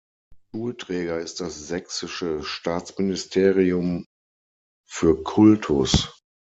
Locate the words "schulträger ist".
0.49-1.41